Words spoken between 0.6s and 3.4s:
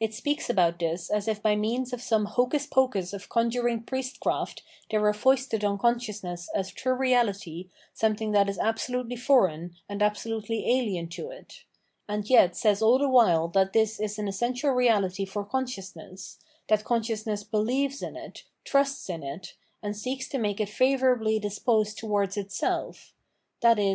this as if by means of some hocus pocus of